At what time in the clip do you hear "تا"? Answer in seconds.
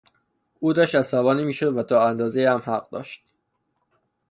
1.83-2.07